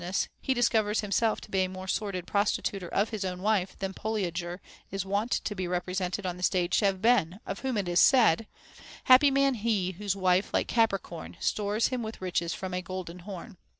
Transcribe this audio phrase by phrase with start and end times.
[0.01, 3.77] 71 ness, he discovers himself to be a more sordid prostituter of his own wife
[3.77, 7.77] than Poliager is wont to be represented od the stage to have been, of whom
[7.77, 8.47] it is said,—
[9.13, 13.57] Happy man he, whose wile, like Capricorn, Stores him with riches from a golden horn